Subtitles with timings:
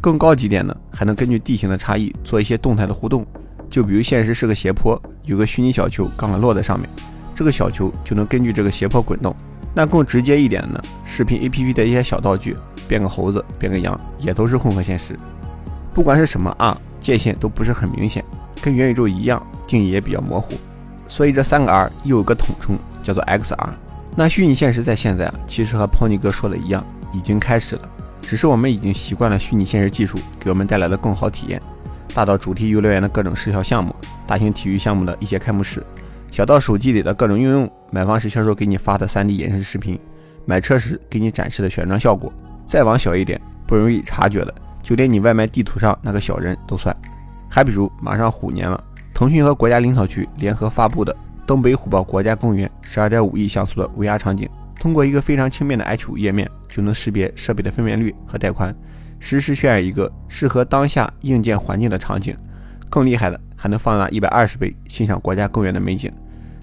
[0.00, 3.26] 更高级点呢，还能根据地形的差异做一些动态的互动。
[3.68, 6.88] 就比如现实是个斜坡，有个虚拟小球刚好落在上面，
[7.34, 9.34] 这个小球就能根据这个斜坡滚动。
[9.74, 12.56] 那更直接一点呢，视频 APP 的一些小道具，
[12.88, 15.14] 变个猴子，变个羊，也都是混合现实。
[15.92, 18.24] 不管是什么啊，界限都不是很明显，
[18.62, 20.54] 跟元宇宙一样，定义也比较模糊。
[21.06, 23.68] 所以这三个 R 又有个统称，叫做 XR。
[24.16, 27.88] 那虚拟现实在现在啊，其实和 Pony 哥说的一样，已经开始了，
[28.28, 31.58] 只是我们已经习惯了虚拟现实技术给我们带来的更好体验。
[32.14, 35.82] 大到主题游乐园的各种视效项目，大型体育项目的一些开幕式，
[36.30, 39.98] 小到手机里的各种应用，买房时销售给你发的 3D 演示视频，
[40.44, 42.30] 买车时给你展示的选装效果，
[42.66, 46.94] 再往小一点，不容易察觉的，就连你外卖地图上那个小人都算。
[47.48, 48.78] 还比如马上虎年了，
[49.14, 51.16] 腾讯和国家林草局联合发布的
[51.46, 54.46] 东北虎豹国家公园12.5亿像素的 VR 场景，
[54.78, 58.74] 通过一个非常轻便的 H5 页面，就能识别设备的分辨率和带宽。
[59.18, 62.36] 实时渲染一个适合当下硬件环境的场景，
[62.88, 66.12] 更厉害的还能放大一百二十倍欣赏国家公园的美景，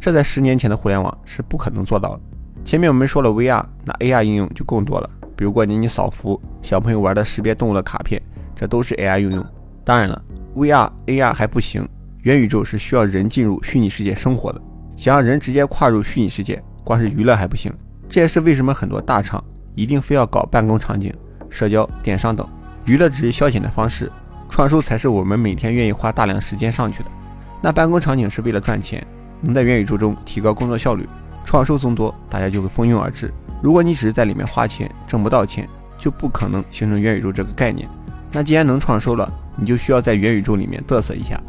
[0.00, 2.20] 这在十年前的互联网是不可能做到的。
[2.64, 8.20] 前面我们说了 VR，那 AR 应用就更多了，比如过年你扫福，小朋友玩的识别动物的卡片，
[8.56, 9.46] 这都是 AR 应用。
[9.84, 10.20] 当然了
[10.56, 11.88] ，VR、AR 还不行，
[12.22, 14.60] 元宇宙是需要人进入虚拟世界生活的，
[14.96, 17.72] 想让人直接跨入虚拟世界，光是娱乐还不行。
[18.10, 19.42] 这也是为什么很多大厂
[19.76, 21.14] 一定非要搞办公场景。
[21.48, 22.46] 社交、电商等
[22.84, 24.10] 娱乐只是消遣的方式，
[24.48, 27.10] 创收才是我们每天愿意花大量时间上去的。
[27.62, 29.04] 那办公场景是为了赚钱，
[29.40, 31.08] 能在元宇宙中提高工作效率，
[31.44, 33.32] 创收增多，大家就会蜂拥而至。
[33.62, 37.88] 如果你只是在里面花钱，挣不到钱，就不可能形成元宇宙这个概念。
[38.32, 41.40] 那既然能创收了，你就需要在元宇宙里面嘚瑟一下。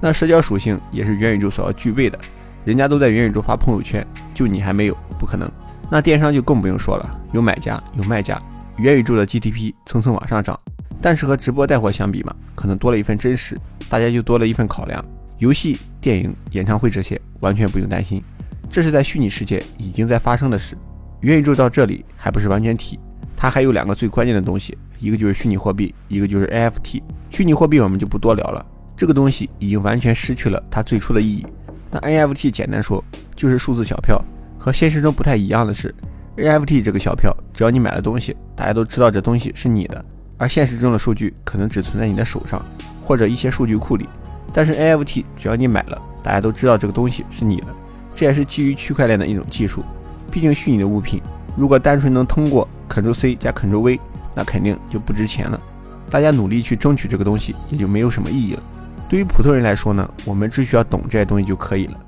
[0.00, 2.18] 那社交属性也是元宇宙所要具备的，
[2.64, 5.50] 人家都在元宇宙发朋友圈，就你还没有，不可能。
[5.90, 8.40] 那电商就更不用说了，有买家，有卖家。
[8.78, 10.58] 元宇宙的 GDP 蹭蹭往上涨，
[11.02, 15.04] 但是和直播带货相比嘛，可能多了一份真实，大家就多了一份考量。
[15.38, 18.22] 游戏、电影、演唱会这些完全不用担心，
[18.68, 20.76] 这是在虚拟世界已经在发生的事。
[21.22, 22.98] 元宇宙到这里还不是完全体，
[23.36, 27.02] 它还有两个最关键的东西，一个就是虚拟货币，一个就是 NFT。
[27.30, 28.64] 虚拟货币我们就不多聊了，
[28.96, 31.44] 这个东西已经完全失去了它最初的意义。
[31.90, 34.22] 那 NFT 简单说就是数字小票，
[34.60, 35.92] 和现实中不太一样的是。
[36.36, 40.02] NFT 这个小票，只要你买了东西，大家都知道这东西是你的。
[40.38, 42.64] 而现实中的数据可能只存在你的手上，
[43.02, 44.08] 或者一些数据库里。
[44.52, 47.66] 但是 NFT 只要你买了，大家都知道这个东西是你的。
[48.14, 49.82] 这也是基于区块链的一种技术。
[50.30, 51.20] 毕竟虚拟的物品，
[51.56, 54.00] 如果单纯能通过 Ctrl C 加 Ctrl V，
[54.34, 55.60] 那肯定就不值钱了。
[56.08, 58.62] 大家努力去争取这个东西，也就没有什么意义了。
[59.08, 62.00] 对于普通人来说呢，我们只需要懂这些东西就可以了。